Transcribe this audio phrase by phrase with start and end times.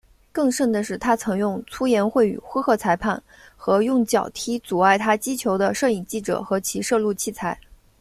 [0.31, 3.21] 更甚的是他曾用粗言秽语呼喝裁判
[3.55, 7.55] 和用脚踢阻碍他击球的摄影记者和其摄录器材。